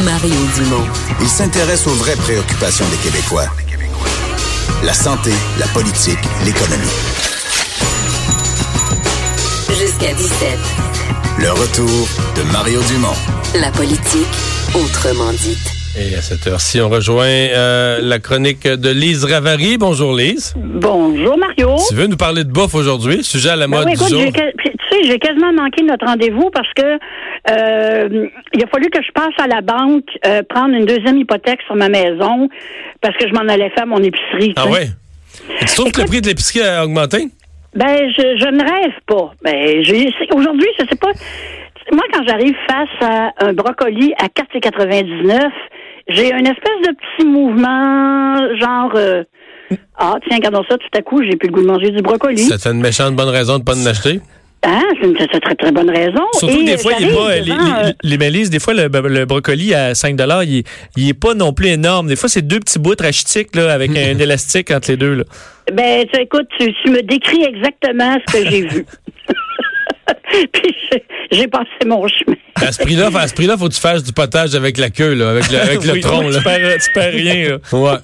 Mario 0.00 0.34
Dumont. 0.56 0.86
Il 1.20 1.28
s'intéresse 1.28 1.86
aux 1.86 1.90
vraies 1.90 2.16
préoccupations 2.16 2.86
des 2.88 2.96
Québécois. 2.96 3.44
La 4.82 4.94
santé, 4.94 5.30
la 5.58 5.66
politique, 5.66 6.18
l'économie. 6.46 6.88
Jusqu'à 9.68 10.14
17. 10.14 10.58
Le 11.40 11.50
retour 11.50 12.08
de 12.36 12.52
Mario 12.52 12.80
Dumont. 12.88 13.12
La 13.60 13.70
politique, 13.70 14.26
autrement 14.74 15.30
dite. 15.32 15.70
Et 15.98 16.16
à 16.16 16.22
cette 16.22 16.46
heure-ci, 16.46 16.80
on 16.80 16.88
rejoint 16.88 17.26
euh, 17.26 18.00
la 18.00 18.18
chronique 18.18 18.66
de 18.66 18.88
Lise 18.88 19.26
Ravary. 19.26 19.76
Bonjour 19.76 20.14
Lise. 20.14 20.54
Bonjour 20.56 21.36
Mario. 21.36 21.76
Tu 21.86 21.94
veux 21.94 22.06
nous 22.06 22.16
parler 22.16 22.44
de 22.44 22.50
bouffe 22.50 22.74
aujourd'hui, 22.74 23.22
sujet 23.22 23.50
à 23.50 23.56
la 23.56 23.68
Ben 23.68 23.84
mode 23.84 23.88
du 23.88 24.08
jour. 24.08 24.22
J'ai 25.02 25.12
sais, 25.12 25.18
quasiment 25.18 25.52
manqué 25.52 25.82
notre 25.82 26.06
rendez-vous 26.06 26.50
parce 26.50 26.72
que 26.74 26.98
euh, 27.50 28.28
il 28.54 28.62
a 28.62 28.66
fallu 28.68 28.90
que 28.90 29.02
je 29.02 29.12
passe 29.12 29.34
à 29.38 29.46
la 29.46 29.60
banque 29.60 30.08
euh, 30.26 30.42
prendre 30.48 30.74
une 30.74 30.84
deuxième 30.84 31.16
hypothèque 31.18 31.60
sur 31.66 31.76
ma 31.76 31.88
maison 31.88 32.48
parce 33.00 33.16
que 33.16 33.28
je 33.28 33.32
m'en 33.32 33.48
allais 33.48 33.70
faire 33.70 33.86
mon 33.86 34.02
épicerie. 34.02 34.54
Ah 34.56 34.68
ouais? 34.68 34.88
Et 35.60 35.64
tu 35.64 35.74
trouves 35.74 35.92
que 35.92 36.02
le 36.02 36.06
prix 36.06 36.20
de 36.20 36.26
l'épicerie 36.26 36.62
a 36.62 36.84
augmenté? 36.84 37.28
Ben, 37.74 38.10
je, 38.16 38.36
je 38.38 38.48
ne 38.48 38.62
rêve 38.62 38.94
pas. 39.06 39.32
Ben, 39.42 39.80
aujourd'hui, 40.36 40.68
je 40.78 40.84
sais 40.88 40.96
pas. 40.96 41.12
Moi, 41.90 42.04
quand 42.12 42.22
j'arrive 42.26 42.54
face 42.68 42.88
à 43.00 43.32
un 43.38 43.52
brocoli 43.54 44.12
à 44.18 44.26
4,99, 44.26 45.50
j'ai 46.08 46.32
une 46.32 46.46
espèce 46.46 46.80
de 46.86 46.94
petit 46.94 47.26
mouvement, 47.26 48.36
genre, 48.60 48.92
euh, 48.96 49.24
ah, 49.96 50.14
tiens, 50.26 50.36
regardons 50.36 50.64
ça, 50.68 50.76
tout 50.76 50.98
à 50.98 51.02
coup, 51.02 51.22
j'ai 51.22 51.36
plus 51.36 51.48
le 51.48 51.54
goût 51.54 51.62
de 51.62 51.66
manger 51.66 51.90
du 51.90 52.02
brocoli. 52.02 52.42
Ça 52.42 52.58
fait 52.58 52.70
une 52.70 52.80
méchante 52.80 53.16
bonne 53.16 53.28
raison 53.28 53.58
de 53.58 53.64
pas 53.64 53.74
en 53.74 53.86
acheter? 53.86 54.20
Hein, 54.64 54.82
c'est 55.00 55.06
une 55.08 55.16
une 55.18 55.40
très, 55.40 55.54
très 55.56 55.72
bonne 55.72 55.90
raison. 55.90 56.22
Surtout 56.38 56.60
Et, 56.60 56.64
des 56.64 56.78
fois, 56.78 56.92
il 57.00 57.08
est 57.08 57.12
pas, 57.14 57.34
les, 57.34 57.40
devant, 57.42 57.82
les, 57.82 57.92
les 58.10 58.18
Mélises, 58.18 58.48
des 58.48 58.60
fois, 58.60 58.74
le, 58.74 58.86
le 58.88 59.24
brocoli 59.24 59.74
à 59.74 59.94
5 59.96 60.16
il, 60.44 60.58
est- 60.58 60.64
il 60.96 61.08
est 61.08 61.14
pas 61.14 61.34
non 61.34 61.52
plus 61.52 61.66
énorme. 61.68 62.06
Des 62.06 62.14
fois, 62.16 62.28
c'est 62.28 62.42
deux 62.46 62.60
petits 62.60 62.78
bouts 62.78 62.94
rachitiques, 63.00 63.56
là, 63.56 63.72
avec 63.72 63.90
un 63.90 64.18
élastique 64.18 64.70
entre 64.70 64.90
les 64.92 64.96
deux, 64.96 65.14
là. 65.14 65.24
Ben, 65.72 66.06
tu, 66.12 66.20
écoute, 66.20 66.46
tu, 66.60 66.72
tu 66.84 66.90
me 66.90 67.02
décris 67.02 67.42
exactement 67.44 68.16
ce 68.28 68.32
que 68.38 68.48
j'ai 68.50 68.60
vu. 68.68 68.86
Puis 70.52 70.74
j'ai- 70.90 71.04
j'ai 71.30 71.46
passé 71.48 71.66
mon 71.86 72.06
chemin. 72.08 72.36
À 72.56 72.70
ce 72.72 72.82
prix-là, 72.82 73.10
à 73.14 73.28
ce 73.28 73.34
prix-là, 73.34 73.56
faut 73.56 73.68
que 73.68 73.74
tu 73.74 73.80
fasses 73.80 74.02
du 74.02 74.12
potage 74.12 74.54
avec 74.54 74.78
la 74.78 74.90
queue, 74.90 75.14
là, 75.14 75.30
avec 75.30 75.50
le, 75.50 75.58
avec 75.58 75.84
le 75.84 75.92
Oui, 75.94 76.00
tronc, 76.00 76.22
là. 76.28 76.38
Tu 76.38 76.44
perds, 76.44 76.76
tu 76.84 76.92
perds 76.92 77.12
rien, 77.12 77.48
là. 77.50 77.58
Ouais. 77.78 77.98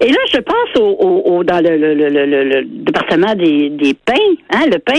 Et 0.00 0.08
là, 0.10 0.18
je 0.32 0.38
passe 0.38 0.76
au, 0.80 0.84
au- 0.86 1.22
au- 1.36 1.44
dans 1.44 1.60
le, 1.62 1.76
le, 1.76 1.94
le, 1.94 2.08
le, 2.08 2.26
le- 2.26 2.44
le 2.44 2.64
département 2.64 3.34
des, 3.34 3.70
des 3.70 3.94
pains. 3.94 4.14
Hein, 4.54 4.66
le 4.70 4.78
pain, 4.78 4.94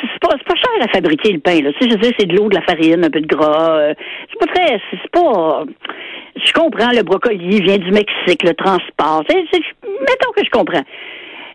c'est 0.00 0.20
pas, 0.20 0.28
pas 0.28 0.54
cher 0.54 0.70
à 0.84 0.88
fabriquer 0.88 1.32
le 1.32 1.40
pain. 1.40 1.60
Là. 1.62 1.72
Tu 1.72 1.88
sais, 1.88 1.96
je 1.98 2.04
sais, 2.04 2.14
c'est 2.18 2.26
de 2.26 2.36
l'eau, 2.36 2.48
de 2.48 2.54
la 2.54 2.62
farine, 2.62 3.04
un 3.04 3.10
peu 3.10 3.20
de 3.20 3.26
gras. 3.26 3.78
euh, 3.78 3.94
c'est 4.30 4.38
pas 4.46 4.52
très... 4.54 4.80
C'est 4.90 5.10
pas... 5.10 5.64
Je 6.44 6.52
comprends, 6.52 6.90
le 6.92 7.02
brocoli 7.02 7.60
vient 7.62 7.78
du 7.78 7.90
Mexique, 7.92 8.42
le 8.44 8.52
transport. 8.54 9.24
Mettons 9.32 10.32
que 10.36 10.44
je 10.44 10.50
comprends. 10.50 10.84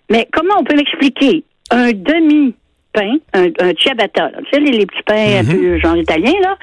Mais 0.09 0.27
comment 0.33 0.55
on 0.59 0.64
peut 0.64 0.75
m'expliquer 0.75 1.44
un 1.69 1.92
demi-pain, 1.92 3.14
un, 3.33 3.45
un 3.59 3.72
ciabatta, 3.80 4.31
là, 4.31 4.38
tu 4.39 4.45
sais, 4.52 4.59
les, 4.59 4.77
les 4.80 4.86
petits 4.88 5.03
pains 5.05 5.42
un 5.42 5.45
peu 5.45 5.77
genre 5.80 5.95
italiens, 5.97 6.33
là, 6.42 6.55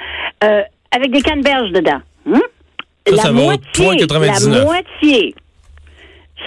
euh, 0.45 0.63
avec 0.95 1.13
des 1.13 1.23
canneberges 1.23 1.71
dedans. 1.71 2.01
hein? 2.27 2.41
Ça, 3.07 3.15
la 3.17 3.23
ça 3.23 3.31
vaut 3.33 3.41
moitié, 3.43 3.87
3,99. 3.87 4.51
la 4.59 4.65
moitié, 4.65 5.35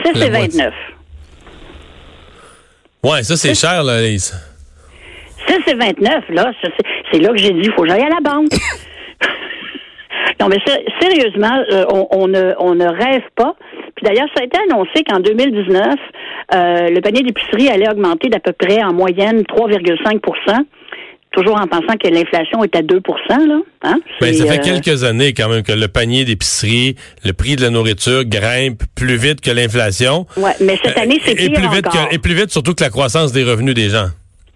ça, 0.03 0.11
c'est 0.13 0.29
moitié. 0.29 0.61
29. 0.63 0.73
Ouais, 3.03 3.23
ça, 3.23 3.35
c'est 3.35 3.55
cher, 3.55 3.83
là, 3.83 4.01
Lise. 4.01 4.33
Ça, 5.47 5.55
c'est 5.65 5.73
29, 5.75 6.23
là. 6.29 6.51
C'est- 7.11 7.19
là 7.19 7.29
que 7.29 7.37
j'ai 7.37 7.51
dit, 7.51 7.61
il 7.63 7.71
faut 7.73 7.81
que 7.83 7.89
j'aille 7.89 8.03
à 8.03 8.09
la 8.09 8.21
banque. 8.21 8.51
non, 10.39 10.47
mais 10.47 10.57
sé- 10.65 10.85
sérieusement, 11.01 11.63
euh, 11.71 11.85
on, 11.91 12.07
on 12.11 12.27
ne, 12.27 12.53
on 12.59 12.75
ne 12.75 12.85
rêve 12.85 13.23
pas. 13.35 13.55
Puis 13.95 14.05
d'ailleurs, 14.05 14.27
ça 14.35 14.41
a 14.41 14.45
été 14.45 14.57
annoncé 14.69 15.03
qu'en 15.03 15.19
2019, 15.19 15.95
euh, 16.53 16.89
le 16.89 17.01
panier 17.01 17.23
d'épicerie 17.23 17.69
allait 17.69 17.89
augmenter 17.89 18.29
d'à 18.29 18.39
peu 18.39 18.53
près 18.53 18.81
en 18.83 18.93
moyenne 18.93 19.41
3,5 19.43 20.19
Toujours 21.31 21.55
en 21.55 21.65
pensant 21.67 21.95
que 21.97 22.09
l'inflation 22.09 22.63
est 22.63 22.75
à 22.75 22.81
2% 22.81 22.99
là. 23.47 23.59
Hein? 23.83 23.99
Ben, 24.19 24.33
C'est, 24.33 24.33
ça 24.33 24.45
fait 24.45 24.59
euh, 24.59 24.63
quelques 24.81 25.03
années 25.05 25.33
quand 25.33 25.47
même 25.47 25.63
que 25.63 25.71
le 25.71 25.87
panier 25.87 26.25
d'épicerie, 26.25 26.95
le 27.23 27.31
prix 27.31 27.55
de 27.55 27.61
la 27.61 27.69
nourriture 27.69 28.25
grimpe 28.25 28.83
plus 28.95 29.15
vite 29.15 29.39
que 29.39 29.49
l'inflation. 29.51 30.25
Ouais, 30.35 30.51
mais 30.59 30.77
cette 30.83 30.97
année, 30.97 31.21
c'est 31.23 31.31
Euh, 31.39 31.45
et, 31.45 31.49
pire 31.49 31.61
plus 31.61 31.75
vite 31.75 31.87
encore. 31.87 32.09
que, 32.09 32.15
et 32.15 32.19
plus 32.19 32.33
vite 32.33 32.49
surtout 32.51 32.73
que 32.73 32.83
la 32.83 32.89
croissance 32.89 33.31
des 33.31 33.43
revenus 33.43 33.73
des 33.75 33.89
gens. 33.89 34.07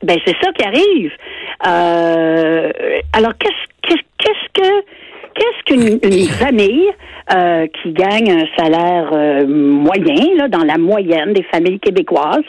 Ben 0.03 0.17
c'est 0.25 0.35
ça 0.43 0.51
qui 0.51 0.65
arrive. 0.65 1.11
Euh, 1.65 2.71
alors 3.13 3.31
qu'est-ce 3.39 3.87
qu'est-ce 3.87 4.03
qu'est-ce 4.19 4.61
que 4.61 4.85
qu'est-ce 5.35 5.63
qu'une 5.65 5.99
une 6.03 6.27
famille 6.39 6.89
euh, 7.33 7.65
qui 7.81 7.91
gagne 7.93 8.31
un 8.31 8.45
salaire 8.57 9.09
euh, 9.13 9.47
moyen 9.47 10.35
là 10.37 10.47
dans 10.47 10.63
la 10.63 10.77
moyenne 10.77 11.33
des 11.33 11.43
familles 11.43 11.79
québécoises 11.79 12.43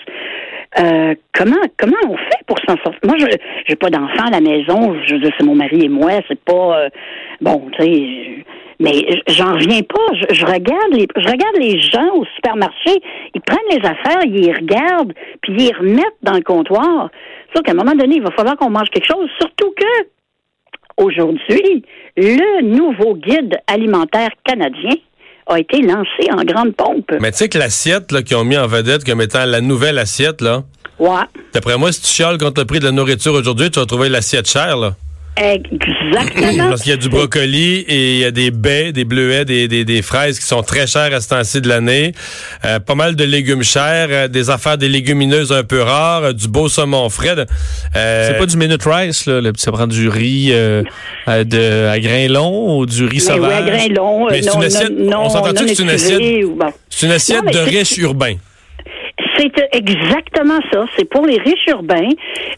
euh, 0.79 1.15
comment 1.33 1.57
comment 1.79 1.97
on 2.09 2.17
fait 2.17 2.45
pour 2.47 2.59
s'en 2.61 2.77
sortir? 2.77 3.01
Moi 3.05 3.17
je 3.19 3.27
j'ai 3.67 3.77
pas 3.77 3.91
d'enfants 3.91 4.27
à 4.27 4.31
la 4.31 4.41
maison, 4.41 4.95
je 5.05 5.17
c'est 5.39 5.45
mon 5.45 5.55
mari 5.55 5.85
et 5.85 5.89
moi, 5.89 6.13
c'est 6.29 6.41
pas 6.41 6.81
euh, 6.81 6.89
bon, 7.41 7.69
tu 7.79 7.83
sais 7.83 8.45
mais 8.79 9.23
j'en 9.29 9.55
reviens 9.55 9.83
pas. 9.83 10.29
Je, 10.31 10.45
regarde 10.45 10.93
les, 10.93 11.07
je 11.17 11.29
regarde 11.29 11.57
les 11.59 11.81
gens 11.81 12.15
au 12.15 12.25
supermarché. 12.37 13.01
Ils 13.35 13.41
prennent 13.41 13.59
les 13.71 13.79
affaires, 13.79 14.23
ils 14.25 14.53
regardent, 14.53 15.15
puis 15.41 15.55
ils 15.59 15.75
remettent 15.75 16.21
dans 16.23 16.35
le 16.35 16.43
comptoir. 16.43 17.11
Sauf 17.55 17.63
qu'à 17.65 17.73
un 17.73 17.75
moment 17.75 17.95
donné, 17.95 18.17
il 18.17 18.23
va 18.23 18.31
falloir 18.33 18.57
qu'on 18.57 18.71
mange 18.71 18.91
quelque 18.91 19.07
chose. 19.07 19.29
Surtout 19.39 19.73
que 19.77 20.09
aujourd'hui, 20.99 21.85
le 22.17 22.63
nouveau 22.63 23.15
guide 23.15 23.57
alimentaire 23.67 24.31
canadien 24.45 24.97
a 25.49 25.59
été 25.61 25.81
lancé 25.83 26.31
en 26.33 26.43
grande 26.45 26.75
pompe. 26.75 27.11
Mais 27.21 27.31
tu 27.31 27.39
sais 27.39 27.49
que 27.49 27.59
l'assiette 27.59 28.11
là, 28.13 28.23
qu'ils 28.23 28.37
ont 28.37 28.45
mis 28.45 28.57
en 28.59 28.67
vedette 28.67 29.05
comme 29.05 29.21
étant 29.21 29.45
la 29.45 29.61
nouvelle 29.61 29.99
assiette, 29.99 30.41
là, 30.41 30.65
Ouais. 30.99 31.23
d'après 31.53 31.77
moi, 31.77 31.93
si 31.93 32.01
tu 32.01 32.09
chiales 32.09 32.39
contre 32.39 32.61
le 32.61 32.67
prix 32.67 32.79
de 32.81 32.85
la 32.87 32.91
nourriture 32.93 33.35
aujourd'hui, 33.35 33.71
tu 33.71 33.79
vas 33.79 33.87
trouver 33.87 34.09
l'assiette 34.09 34.49
chère. 34.49 34.77
Là. 34.77 34.95
Exactement. 35.37 36.69
Parce 36.71 36.83
qu'il 36.83 36.91
y 36.91 36.95
a 36.95 36.97
du 36.99 37.09
brocoli 37.09 37.81
et 37.89 38.13
il 38.15 38.19
y 38.21 38.25
a 38.25 38.31
des 38.31 38.51
baies, 38.51 38.93
des 38.93 39.05
bleuets, 39.05 39.45
des, 39.45 39.69
des, 39.69 39.85
des 39.85 40.03
fraises 40.03 40.39
qui 40.41 40.47
sont 40.47 40.63
très 40.63 40.87
chères 40.87 41.13
à 41.15 41.21
ce 41.21 41.29
temps-ci 41.29 41.61
de 41.61 41.69
l'année. 41.69 42.13
Euh, 42.65 42.81
pas 42.81 42.95
mal 42.95 43.17
de 43.17 43.25
légumes 43.25 43.63
chers, 43.63 44.09
euh, 44.11 44.29
des 44.29 44.49
affaires 44.51 44.79
des 44.79 44.89
légumineuses 44.89 45.53
un 45.53 45.63
peu 45.65 45.83
rares, 45.83 46.25
euh, 46.25 46.33
du 46.33 46.49
beau 46.49 46.69
saumon 46.69 47.09
frais. 47.11 47.35
Euh, 47.97 48.29
C'est 48.33 48.39
pas 48.39 48.47
du 48.47 48.57
minute 48.57 48.83
rice, 48.85 49.27
là. 49.27 49.41
le- 49.41 49.53
Ça 49.57 49.73
prend 49.73 49.87
du 49.87 50.09
riz 50.09 50.49
euh, 50.53 50.83
à, 51.27 51.45
de, 51.45 51.87
à 51.89 51.99
grain 52.01 52.29
long 52.29 52.79
ou 52.79 52.87
du 52.87 53.05
riz 53.05 53.09
Mais 53.09 53.15
oui, 53.15 53.21
sauvage. 53.21 53.53
à 53.53 53.63
grain 53.71 53.89
long. 53.95 54.27
euh, 54.27 54.31
Mais 54.31 54.43
c'est 54.43 54.49
non, 54.51 54.57
une 54.57 54.65
assiette- 54.65 54.99
non, 54.99 55.19
on 55.25 55.29
s'entend-tu 55.31 55.63
non 55.63 55.69
que 55.69 55.75
c'est 55.75 55.83
une 55.83 55.91
assiette- 55.91 56.45
ou 56.45 56.55
bon. 56.55 56.67
c'est 56.89 57.07
une 57.07 57.13
assiette 57.13 57.45
Non, 57.45 57.51
de 57.51 57.59
riches 57.59 57.97
urbains. 57.99 58.37
C'est 59.37 59.53
exactement 59.73 60.59
ça. 60.73 60.87
C'est 60.97 61.05
pour 61.05 61.27
les 61.27 61.39
riches 61.39 61.67
urbains. 61.69 62.09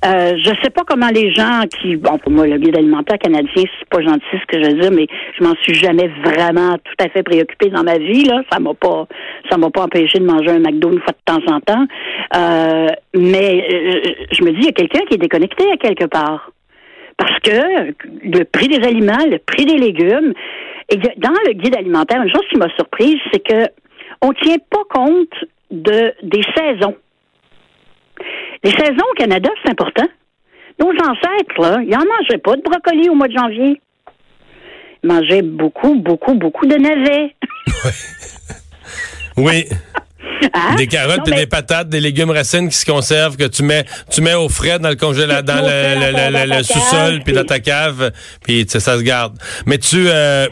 Euh, 0.04 0.36
je 0.36 0.50
sais 0.62 0.70
pas 0.70 0.82
comment 0.86 1.08
les 1.08 1.32
gens 1.32 1.62
qui, 1.80 1.96
bon, 1.96 2.18
pour 2.18 2.30
moi, 2.30 2.46
le 2.46 2.56
guide 2.58 2.76
alimentaire 2.76 3.18
canadien, 3.18 3.48
c'est 3.54 3.88
pas 3.88 4.00
gentil 4.00 4.22
ce 4.32 4.46
que 4.46 4.62
je 4.62 4.70
veux 4.70 4.80
dire, 4.80 4.90
mais 4.92 5.06
je 5.38 5.44
m'en 5.44 5.54
suis 5.62 5.74
jamais 5.74 6.08
vraiment 6.24 6.76
tout 6.76 7.04
à 7.04 7.08
fait 7.08 7.22
préoccupée 7.22 7.70
dans 7.70 7.82
ma 7.82 7.98
vie. 7.98 8.24
Là, 8.24 8.42
ça 8.50 8.60
m'a 8.60 8.74
pas, 8.74 9.06
ça 9.50 9.56
m'a 9.56 9.70
pas 9.70 9.82
empêché 9.82 10.18
de 10.18 10.24
manger 10.24 10.50
un 10.50 10.60
McDo 10.60 10.92
une 10.92 11.00
fois 11.00 11.12
de 11.12 11.24
temps 11.24 11.52
en 11.52 11.60
temps. 11.60 11.86
Euh, 12.36 12.88
mais 13.14 13.66
euh, 13.72 14.00
je 14.30 14.44
me 14.44 14.50
dis, 14.52 14.58
il 14.58 14.64
y 14.66 14.68
a 14.68 14.72
quelqu'un 14.72 15.04
qui 15.06 15.14
est 15.14 15.18
déconnecté 15.18 15.64
à 15.72 15.76
quelque 15.76 16.06
part. 16.06 16.52
Parce 17.16 17.40
que 17.40 17.92
le 18.22 18.44
prix 18.44 18.68
des 18.68 18.86
aliments, 18.86 19.26
le 19.28 19.38
prix 19.38 19.66
des 19.66 19.76
légumes, 19.76 20.32
et 20.88 20.96
dans 20.96 21.34
le 21.46 21.52
guide 21.54 21.76
alimentaire, 21.76 22.22
une 22.22 22.30
chose 22.30 22.46
qui 22.50 22.56
m'a 22.56 22.68
surprise, 22.76 23.18
c'est 23.32 23.40
que 23.40 23.68
on 24.22 24.32
tient 24.32 24.56
pas 24.70 24.82
compte 24.88 25.34
de 25.70 26.14
des 26.22 26.42
saisons. 26.56 26.96
Les 28.64 28.70
saisons 28.72 29.04
au 29.12 29.14
Canada, 29.14 29.50
c'est 29.62 29.70
important. 29.70 30.06
Nos 30.80 30.90
ancêtres, 30.90 31.60
là, 31.60 31.78
ils 31.82 31.90
n'en 31.90 31.98
mangeaient 31.98 32.38
pas 32.38 32.56
de 32.56 32.62
brocoli 32.62 33.08
au 33.08 33.14
mois 33.14 33.28
de 33.28 33.32
janvier. 33.36 33.80
Ils 35.02 35.06
mangeaient 35.06 35.42
beaucoup, 35.42 35.94
beaucoup, 35.96 36.34
beaucoup 36.34 36.66
de 36.66 36.76
navets. 36.76 37.34
Oui. 39.36 39.66
Hein? 40.52 40.74
Des 40.76 40.86
carottes 40.88 41.18
Non, 41.18 41.24
mais- 41.30 41.36
des 41.36 41.46
patates, 41.46 41.88
des 41.88 42.00
légumes 42.00 42.30
racines 42.30 42.68
qui 42.68 42.76
se 42.76 42.84
conservent, 42.84 43.36
que 43.36 43.44
tu 43.46 43.62
mets, 43.62 43.84
tu 44.10 44.20
mets 44.20 44.34
au 44.34 44.48
frais 44.48 44.78
dans 44.80 44.88
le 44.88 44.96
congélateur, 44.96 45.62
dans 45.62 45.62
le, 45.62 46.62
sous-sol, 46.64 47.20
puis 47.24 47.34
dans 47.34 47.44
ta 47.44 47.60
cave, 47.60 48.10
puis 48.42 48.66
ça 48.68 48.80
se 48.80 49.02
garde. 49.02 49.38
Mais 49.66 49.78
tu, 49.78 50.06
euh, 50.08 50.46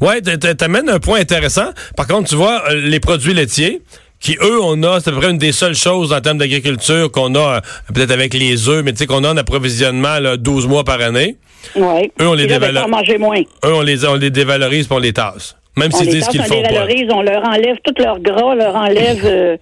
ouais, 0.00 0.22
t'amènes 0.22 0.88
un 0.88 0.98
point 1.00 1.20
intéressant. 1.20 1.70
Par 1.96 2.06
contre, 2.06 2.30
tu 2.30 2.34
vois, 2.36 2.64
euh, 2.70 2.80
les 2.80 3.00
produits 3.00 3.34
laitiers, 3.34 3.82
qui 4.24 4.36
eux, 4.40 4.58
on 4.62 4.82
a, 4.82 5.00
c'est 5.00 5.10
à 5.10 5.12
peu 5.12 5.20
près 5.20 5.30
une 5.30 5.38
des 5.38 5.52
seules 5.52 5.74
choses 5.74 6.12
en 6.14 6.20
termes 6.20 6.38
d'agriculture 6.38 7.12
qu'on 7.12 7.34
a, 7.34 7.56
euh, 7.56 7.60
peut-être 7.92 8.10
avec 8.10 8.32
les 8.32 8.70
œufs, 8.70 8.82
mais 8.82 8.92
tu 8.92 8.98
sais 8.98 9.06
qu'on 9.06 9.22
a 9.22 9.30
en 9.30 9.36
approvisionnement 9.36 10.18
là, 10.18 10.38
12 10.38 10.66
mois 10.66 10.82
par 10.82 11.00
année. 11.02 11.36
Ouais. 11.76 12.10
Eux, 12.20 12.28
on 12.28 12.34
les 12.34 12.46
ben, 12.46 12.76
en 12.78 12.88
manger 12.88 13.18
moins. 13.18 13.40
Eux, 13.64 13.74
on 13.74 13.82
les, 13.82 14.06
on 14.06 14.14
les 14.14 14.30
dévalorise 14.30 14.86
puis 14.86 14.96
on 14.96 15.00
les 15.00 15.12
tasse. 15.12 15.56
Même 15.76 15.90
On 15.92 15.98
s'ils 15.98 16.06
les 16.06 16.12
disent 16.14 16.28
qu'ils 16.28 16.40
le 16.40 16.46
on 16.46 16.48
font 16.48 16.62
les 16.62 16.74
valorise, 16.74 17.06
on 17.12 17.22
leur 17.22 17.46
enlève 17.46 17.76
tout 17.84 17.94
leur 17.98 18.18
gras, 18.20 18.44
on 18.44 18.54
leur 18.54 18.74
enlève 18.74 19.20
euh, 19.24 19.56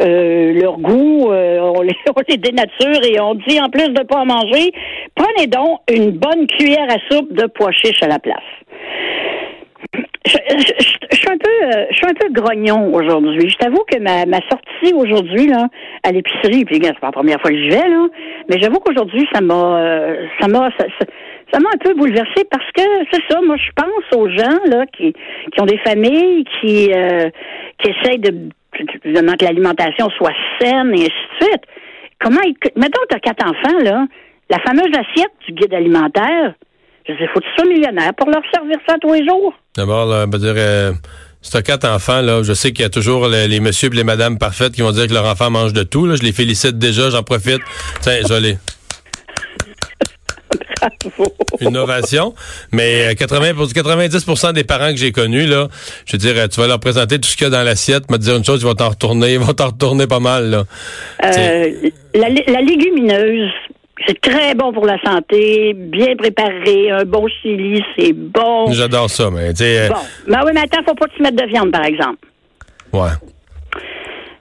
euh, 0.00 0.60
leur 0.60 0.78
goût, 0.78 1.30
euh, 1.30 1.60
on, 1.60 1.82
les, 1.82 1.94
on 2.16 2.20
les 2.28 2.36
dénature 2.36 3.04
et 3.04 3.20
on 3.20 3.36
dit 3.36 3.60
en 3.60 3.68
plus 3.68 3.90
de 3.90 4.02
pas 4.02 4.18
en 4.18 4.26
manger, 4.26 4.72
prenez 5.14 5.46
donc 5.46 5.80
une 5.88 6.10
bonne 6.10 6.48
cuillère 6.48 6.88
à 6.88 6.96
soupe 7.10 7.32
de 7.32 7.46
pois 7.46 7.70
chiches 7.72 8.02
à 8.02 8.08
la 8.08 8.18
place. 8.18 8.38
Je, 10.26 10.32
je- 10.32 10.74
je- 10.78 11.16
suis 11.16 11.28
un 11.30 11.38
peu, 11.38 11.50
euh, 11.78 11.86
je 11.90 11.96
suis 11.96 12.06
un 12.06 12.14
peu 12.14 12.28
grognon 12.30 12.92
aujourd'hui. 12.94 13.48
Je 13.48 13.56
t'avoue 13.56 13.84
que 13.90 13.98
ma, 13.98 14.26
ma 14.26 14.38
sortie 14.50 14.92
aujourd'hui 14.94 15.46
là 15.46 15.68
à 16.02 16.12
l'épicerie, 16.12 16.64
puis 16.64 16.78
c'est 16.82 16.98
pas 17.00 17.06
la 17.08 17.12
première 17.12 17.40
fois 17.40 17.50
que 17.50 17.56
j'y 17.56 17.68
vais 17.70 17.88
là, 17.88 18.06
mais 18.48 18.60
j'avoue 18.60 18.80
qu'aujourd'hui 18.80 19.26
ça 19.32 19.40
m'a, 19.40 19.54
euh, 19.80 20.26
ça 20.40 20.48
m'a, 20.48 20.70
ça, 20.78 20.86
ça- 21.52 21.58
m'a 21.60 21.68
un 21.74 21.78
peu 21.78 21.94
bouleversée 21.94 22.44
parce 22.50 22.70
que 22.72 22.82
c'est 23.12 23.22
ça. 23.30 23.40
Moi, 23.42 23.56
je 23.56 23.70
pense 23.74 24.18
aux 24.18 24.28
gens 24.28 24.58
là 24.66 24.84
qui, 24.96 25.12
qui 25.12 25.60
ont 25.60 25.66
des 25.66 25.78
familles, 25.78 26.44
qui, 26.60 26.90
euh, 26.94 27.28
qui 27.78 27.90
essayent 27.90 28.18
de, 28.18 28.34
évidemment 29.04 29.34
que 29.38 29.44
l'alimentation 29.46 30.08
soit 30.10 30.32
saine 30.60 30.90
et 30.94 31.02
ainsi 31.02 31.08
de 31.40 31.44
suite. 31.46 31.62
Comment, 32.18 32.40
mettons 32.76 33.00
t'as 33.08 33.18
quatre 33.20 33.46
enfants 33.48 33.78
là, 33.82 34.06
la 34.50 34.58
fameuse 34.60 34.92
assiette 34.94 35.32
du 35.48 35.52
guide 35.54 35.72
alimentaire. 35.74 36.54
Je 37.08 37.14
sais, 37.14 37.26
faut 37.32 37.40
que 37.40 37.44
tu 37.44 37.50
sois 37.56 37.68
millionnaire 37.68 38.12
pour 38.16 38.28
leur 38.30 38.42
servir 38.52 38.76
ça 38.88 38.96
tous 39.00 39.12
les 39.12 39.26
jours. 39.26 39.54
D'abord, 39.76 40.06
là, 40.06 40.26
va 40.26 40.38
dire, 40.38 40.54
euh, 40.56 40.92
si 41.42 41.52
t'as 41.52 41.62
quatre 41.62 41.88
enfants, 41.88 42.20
là, 42.20 42.42
je 42.42 42.52
sais 42.52 42.72
qu'il 42.72 42.82
y 42.82 42.86
a 42.86 42.90
toujours 42.90 43.26
les, 43.28 43.48
les 43.48 43.60
messieurs 43.60 43.88
et 43.92 43.96
les 43.96 44.04
madames 44.04 44.38
parfaites 44.38 44.72
qui 44.72 44.82
vont 44.82 44.92
dire 44.92 45.06
que 45.06 45.14
leur 45.14 45.24
enfant 45.24 45.50
mange 45.50 45.72
de 45.72 45.82
tout. 45.82 46.06
Là. 46.06 46.16
Je 46.16 46.22
les 46.22 46.32
félicite 46.32 46.78
déjà, 46.78 47.10
j'en 47.10 47.22
profite. 47.22 47.60
Tiens, 48.00 48.20
je 48.28 48.54
Une 51.60 51.76
ovation. 51.76 52.34
Mais 52.72 53.08
euh, 53.08 53.14
80 53.14 53.54
pour 53.54 53.72
90 53.72 54.52
des 54.52 54.64
parents 54.64 54.90
que 54.90 54.96
j'ai 54.96 55.12
connus, 55.12 55.46
là, 55.46 55.68
je 56.06 56.12
veux 56.12 56.18
dire, 56.18 56.34
euh, 56.36 56.46
tu 56.48 56.60
vas 56.60 56.66
leur 56.66 56.80
présenter 56.80 57.18
tout 57.18 57.28
ce 57.28 57.36
qu'il 57.36 57.44
y 57.44 57.48
a 57.48 57.50
dans 57.50 57.62
l'assiette, 57.62 58.10
me 58.10 58.18
dire 58.18 58.36
une 58.36 58.44
chose, 58.44 58.60
ils 58.60 58.66
vont 58.66 58.74
t'en 58.74 58.90
retourner, 58.90 59.34
ils 59.34 59.38
vont 59.38 59.52
t'en 59.52 59.68
retourner 59.68 60.06
pas 60.06 60.20
mal, 60.20 60.50
là. 60.50 60.64
Euh, 61.24 61.90
la 62.14 62.60
légumineuse, 62.60 63.50
c'est 64.06 64.20
très 64.20 64.54
bon 64.54 64.72
pour 64.72 64.86
la 64.86 64.98
santé, 65.02 65.72
bien 65.74 66.16
préparé, 66.16 66.90
un 66.90 67.04
bon 67.04 67.26
chili, 67.28 67.82
c'est 67.98 68.12
bon. 68.12 68.70
J'adore 68.72 69.10
ça, 69.10 69.30
mais 69.30 69.50
tu 69.50 69.58
sais, 69.64 69.80
euh, 69.80 69.88
Bon. 69.88 69.96
Mais 70.26 70.36
oui, 70.44 70.50
mais 70.54 70.60
attends, 70.62 70.82
faut 70.86 70.94
pas 70.94 71.06
que 71.06 71.14
tu 71.16 71.22
mettes 71.22 71.36
de 71.36 71.46
viande, 71.46 71.70
par 71.70 71.84
exemple. 71.84 72.26
ouais. 72.92 73.10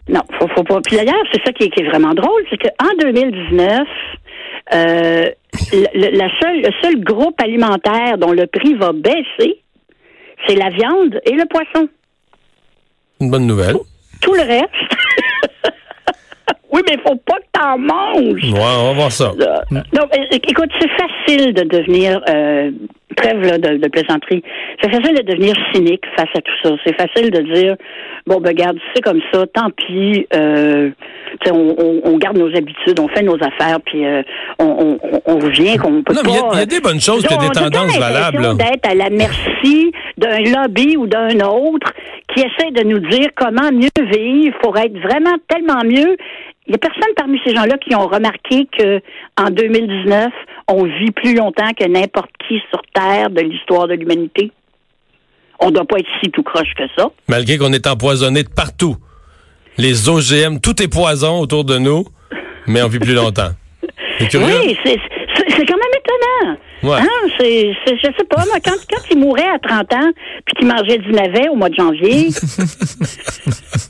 Non, 0.08 0.22
faut, 0.40 0.48
faut 0.56 0.64
pas. 0.64 0.82
Puis 0.82 0.96
d'ailleurs, 0.98 1.22
c'est 1.32 1.40
ça 1.46 1.52
qui 1.54 1.66
est, 1.66 1.70
qui 1.70 1.82
est 1.84 1.88
vraiment 1.88 2.16
drôle, 2.16 2.42
c'est 2.50 2.58
qu'en 2.58 2.96
2019, 3.00 3.82
euh, 4.74 5.30
le, 5.72 5.86
le- 5.94 6.18
la 6.18 6.30
seule, 6.42 6.62
le 6.64 6.72
seul 6.82 7.00
groupe 7.04 7.40
alimentaire 7.40 8.18
dont 8.18 8.32
le 8.32 8.48
prix 8.48 8.74
va 8.74 8.92
baisser, 8.92 9.62
c'est 10.48 10.56
la 10.56 10.70
viande 10.72 11.20
et 11.26 11.34
le 11.34 11.46
poisson. 11.46 11.88
Une 13.22 13.30
bonne 13.30 13.46
nouvelle. 13.46 13.76
Tout 14.22 14.34
le 14.34 14.42
reste. 14.42 14.66
oui, 16.72 16.82
mais 16.88 16.98
faut 17.06 17.16
pas 17.16 17.38
que 17.38 17.60
t'en 17.60 17.78
manges. 17.78 18.44
Ouais, 18.44 18.60
on 18.82 18.88
va 18.90 18.94
voir 18.94 19.12
ça. 19.12 19.32
Euh, 19.40 19.76
Non, 19.94 20.04
euh, 20.04 20.24
écoute, 20.32 20.70
c'est 20.80 20.90
facile 20.90 21.54
de 21.54 21.64
devenir 21.64 22.22
euh, 22.30 22.72
trêve 23.16 23.42
là, 23.42 23.58
de, 23.58 23.78
de 23.78 23.88
plaisanterie. 23.88 24.44
C'est 24.82 24.90
facile 24.92 25.16
de 25.18 25.24
devenir 25.24 25.56
cynique 25.74 26.04
face 26.16 26.30
à 26.36 26.42
tout 26.42 26.54
ça. 26.64 26.70
C'est 26.86 26.96
facile 26.96 27.32
de 27.32 27.42
dire 27.54 27.76
bon 28.28 28.40
ben 28.40 28.54
garde, 28.54 28.78
c'est 28.94 29.02
comme 29.02 29.20
ça, 29.34 29.46
tant 29.48 29.70
pis. 29.72 30.28
Euh, 30.34 30.90
tu 31.42 31.50
sais, 31.50 31.52
on, 31.52 31.76
on, 31.80 32.02
on 32.06 32.18
garde 32.18 32.38
nos 32.38 32.56
habitudes, 32.56 33.00
on 33.00 33.08
fait 33.08 33.24
nos 33.24 33.36
affaires, 33.36 33.80
puis 33.86 34.06
euh, 34.06 34.22
on, 34.60 34.98
on, 35.26 35.38
revient 35.40 35.78
qu'on 35.78 36.04
peut 36.04 36.14
Non, 36.14 36.22
pas. 36.22 36.30
mais 36.30 36.32
il 36.32 36.36
y 36.36 36.40
a- 36.40 36.50
il 36.54 36.60
y 36.60 36.62
a 36.62 36.66
des 36.66 36.80
bonnes 36.82 37.00
choses, 37.00 37.26
il 37.28 37.32
y 37.32 37.34
a 37.34 37.38
On 37.38 37.48
des 37.48 37.50
tendances 37.60 37.98
valables. 37.98 38.58
D'être 38.58 38.88
à 38.90 38.94
la 38.96 39.10
merci 39.10 39.92
d'un 40.18 40.40
lobby 40.40 40.98
ou 40.98 41.08
d'un 41.08 41.40
autre 41.48 41.92
qui 42.34 42.42
essaie 42.42 42.72
de 42.72 42.84
nous 42.88 43.00
dire 43.00 43.30
comment 43.36 43.72
mieux 43.72 43.90
vivre 44.12 44.56
pour 44.62 44.78
être 44.78 44.98
vraiment 45.00 45.36
tellement 45.48 45.84
mieux. 45.84 46.16
Il 46.70 46.74
n'y 46.74 46.76
a 46.76 46.78
personne 46.78 47.14
parmi 47.18 47.40
ces 47.44 47.56
gens-là 47.56 47.78
qui 47.80 47.96
ont 47.96 48.08
remarqué 48.08 48.68
que 48.78 49.02
en 49.42 49.50
2019, 49.50 50.28
on 50.68 50.84
vit 50.84 51.10
plus 51.10 51.34
longtemps 51.36 51.72
que 51.74 51.88
n'importe 51.88 52.30
qui 52.48 52.60
sur 52.70 52.80
Terre 52.94 53.32
de 53.32 53.42
l'histoire 53.42 53.88
de 53.88 53.96
l'humanité. 53.96 54.52
On 55.60 55.68
ne 55.68 55.72
doit 55.72 55.86
pas 55.86 55.98
être 55.98 56.08
si 56.24 56.30
tout 56.30 56.44
croche 56.44 56.72
que 56.78 56.84
ça. 56.96 57.10
Malgré 57.28 57.58
qu'on 57.58 57.74
est 57.74 57.88
empoisonné 57.88 58.44
de 58.44 58.50
partout. 58.50 58.96
Les 59.80 60.10
OGM, 60.10 60.60
tout 60.62 60.82
est 60.84 60.88
poison 60.94 61.40
autour 61.40 61.64
de 61.66 61.78
nous, 61.80 62.06
mais 62.68 62.84
on 62.84 62.88
vit 62.88 63.00
plus 63.00 63.14
longtemps. 63.16 63.50
Oui, 64.22 64.78
c'est 64.84 65.66
quand 65.66 65.78
même 65.78 65.96
étonnant. 65.96 66.58
Ouais. 66.84 67.00
Hein, 67.02 67.30
c'est, 67.40 67.72
c'est- 67.86 67.96
je 67.98 68.08
sais 68.18 68.26
pas, 68.30 68.44
moi, 68.46 68.58
quand, 68.64 68.74
quand 68.92 69.02
il 69.10 69.18
mourait 69.18 69.48
à 69.48 69.60
30 69.60 69.94
ans, 69.94 70.12
puis 70.46 70.56
qu'il 70.58 70.68
mangeait 70.68 70.98
du 70.98 71.12
navet 71.14 71.48
au 71.50 71.56
mois 71.56 71.70
de 71.70 71.76
janvier, 71.76 72.28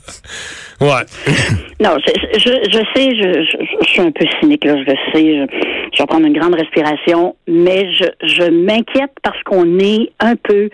Ouais. 0.80 1.04
Non, 1.80 1.96
je, 1.96 2.38
je, 2.38 2.50
je 2.70 2.78
sais, 2.94 3.16
je, 3.16 3.42
je, 3.42 3.56
je 3.82 3.88
suis 3.88 4.02
un 4.02 4.10
peu 4.10 4.26
cynique, 4.38 4.66
là, 4.66 4.76
je 4.76 4.84
sais. 4.84 4.94
Je, 5.14 5.46
je 5.94 6.02
vais 6.02 6.06
prendre 6.06 6.26
une 6.26 6.38
grande 6.38 6.54
respiration, 6.54 7.34
mais 7.48 7.90
je, 7.94 8.04
je 8.22 8.50
m'inquiète 8.50 9.12
parce 9.22 9.42
qu'on 9.44 9.78
est 9.78 10.10
un 10.20 10.36
peu 10.36 10.68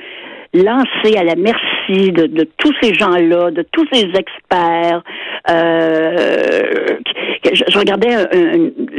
lancé 0.54 1.16
à 1.16 1.25
la 1.25 1.34
merci 1.37 2.12
de, 2.12 2.48
tous 2.58 2.72
ces 2.81 2.94
gens-là, 2.94 3.50
de 3.50 3.64
tous 3.72 3.87
ces 3.93 4.04
experts. 4.04 5.02
Euh, 5.50 6.98
je, 7.52 7.78
regardais 7.78 8.16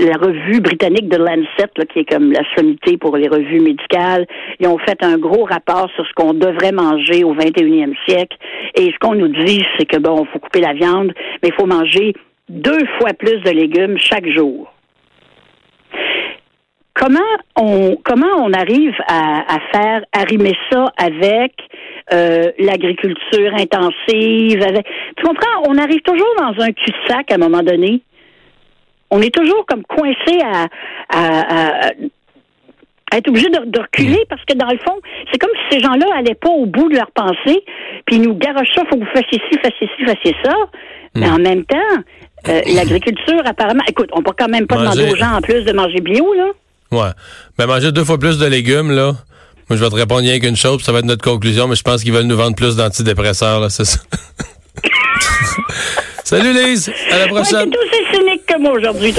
la 0.05 0.17
revue 0.17 0.61
britannique 0.61 1.09
de 1.09 1.17
Lancet, 1.17 1.71
qui 1.91 1.99
est 1.99 2.09
comme 2.09 2.31
la 2.31 2.43
sommité 2.55 2.97
pour 2.97 3.17
les 3.17 3.27
revues 3.27 3.59
médicales. 3.59 4.25
Ils 4.59 4.67
ont 4.67 4.77
fait 4.79 5.03
un 5.03 5.17
gros 5.17 5.43
rapport 5.43 5.89
sur 5.95 6.05
ce 6.05 6.13
qu'on 6.13 6.33
devrait 6.33 6.71
manger 6.71 7.23
au 7.23 7.33
21e 7.35 7.93
siècle. 8.07 8.37
Et 8.75 8.91
ce 8.91 8.99
qu'on 8.99 9.15
nous 9.15 9.27
dit, 9.27 9.63
c'est 9.77 9.85
que 9.85 9.97
bon, 9.97 10.23
il 10.23 10.31
faut 10.31 10.39
couper 10.39 10.61
la 10.61 10.73
viande, 10.73 11.13
mais 11.41 11.49
il 11.49 11.53
faut 11.53 11.65
manger 11.65 12.13
deux 12.49 12.85
fois 12.99 13.13
plus 13.13 13.41
de 13.41 13.51
légumes 13.51 13.97
chaque 13.97 14.27
jour. 14.29 14.71
Comment 16.99 17.19
on 17.55 17.95
comment 18.03 18.33
on 18.45 18.51
arrive 18.53 18.95
à, 19.07 19.55
à 19.55 19.59
faire 19.71 20.01
arrimer 20.13 20.55
ça 20.71 20.85
avec 20.97 21.53
euh, 22.13 22.51
l'agriculture 22.59 23.53
intensive 23.53 24.61
avec 24.63 24.85
tu 25.15 25.23
comprends 25.23 25.63
on 25.67 25.77
arrive 25.77 26.01
toujours 26.01 26.33
dans 26.39 26.63
un 26.63 26.71
cul-de-sac 26.71 27.31
à 27.31 27.35
un 27.35 27.37
moment 27.37 27.61
donné 27.61 28.01
on 29.11 29.21
est 29.21 29.33
toujours 29.33 29.65
comme 29.67 29.83
coincé 29.83 30.39
à, 30.43 30.65
à, 31.09 31.87
à- 31.87 31.91
à 33.11 33.17
être 33.19 33.29
obligé 33.29 33.47
de, 33.47 33.63
de 33.65 33.79
reculer 33.79 34.19
parce 34.29 34.43
que 34.43 34.53
dans 34.57 34.67
le 34.69 34.77
fond, 34.79 34.95
c'est 35.31 35.39
comme 35.39 35.49
si 35.69 35.77
ces 35.77 35.79
gens-là 35.81 36.07
allaient 36.17 36.35
pas 36.35 36.49
au 36.49 36.65
bout 36.65 36.89
de 36.89 36.95
leur 36.97 37.09
pensée, 37.11 37.63
puis 38.05 38.17
ils 38.17 38.21
nous 38.21 38.33
garochent 38.35 38.73
ça, 38.75 38.83
faut 38.89 38.97
que 38.97 39.05
vous 39.05 39.15
fassiez 39.15 39.39
ci, 39.49 39.57
fassiez 39.63 39.89
ci, 39.97 40.03
fassiez 40.05 40.35
ça. 40.43 40.53
Mais 41.15 41.29
en 41.29 41.37
même 41.37 41.63
temps, 41.63 41.77
euh, 42.49 42.59
l'agriculture, 42.75 43.39
apparemment, 43.45 43.83
écoute, 43.87 44.09
on 44.11 44.21
peut 44.21 44.33
quand 44.37 44.49
même 44.49 44.67
pas 44.67 44.75
Manger- 44.75 44.89
demander 45.05 45.11
aux 45.13 45.15
gens 45.15 45.37
en 45.37 45.41
plus 45.41 45.63
de 45.63 45.71
manger 45.71 46.01
bio, 46.01 46.33
là. 46.33 46.47
Ouais. 46.91 47.09
Ben, 47.57 47.67
manger 47.67 47.91
deux 47.91 48.03
fois 48.03 48.17
plus 48.17 48.37
de 48.37 48.45
légumes, 48.45 48.91
là. 48.91 49.13
Moi, 49.69 49.77
je 49.77 49.83
vais 49.83 49.89
te 49.89 49.95
répondre 49.95 50.21
rien 50.21 50.39
qu'une 50.39 50.55
chose, 50.55 50.77
puis 50.77 50.85
ça 50.85 50.93
va 50.93 50.99
être 50.99 51.05
notre 51.05 51.23
conclusion, 51.23 51.67
mais 51.67 51.75
je 51.75 51.83
pense 51.83 52.03
qu'ils 52.03 52.13
veulent 52.13 52.25
nous 52.25 52.37
vendre 52.37 52.55
plus 52.55 52.75
d'antidépresseurs, 52.75 53.59
là, 53.59 53.69
c'est 53.69 53.85
ça. 53.85 53.99
Salut, 56.23 56.53
Lise. 56.53 56.91
À 57.11 57.19
la 57.19 57.27
prochaine. 57.27 57.71
aujourd'hui. 58.71 59.13